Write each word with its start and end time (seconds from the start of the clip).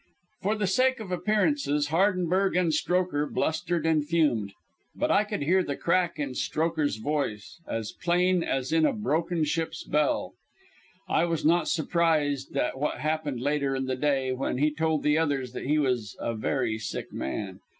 For 0.41 0.55
the 0.55 0.65
sake 0.65 0.99
of 0.99 1.11
appearances, 1.11 1.89
Hardenberg 1.89 2.55
and 2.55 2.73
Strokher 2.73 3.27
blustered 3.31 3.85
and 3.85 4.03
fumed, 4.03 4.53
but 4.95 5.11
I 5.11 5.23
could 5.23 5.43
hear 5.43 5.61
the 5.61 5.75
crack 5.75 6.17
in 6.17 6.33
Strokher's 6.33 6.95
voice 6.95 7.59
as 7.67 7.91
plain 7.91 8.43
as 8.43 8.73
in 8.73 8.83
a 8.83 8.93
broken 8.93 9.43
ship's 9.43 9.83
bell. 9.83 10.33
I 11.07 11.25
was 11.25 11.45
not 11.45 11.67
surprised 11.67 12.57
at 12.57 12.79
what 12.79 12.97
happened 12.97 13.41
later 13.41 13.75
in 13.75 13.85
the 13.85 13.95
day, 13.95 14.31
when 14.31 14.57
he 14.57 14.71
told 14.71 15.03
the 15.03 15.19
others 15.19 15.51
that 15.51 15.67
he 15.67 15.77
was 15.77 16.17
a 16.19 16.33
very 16.33 16.79
sick 16.79 17.13
man. 17.13 17.59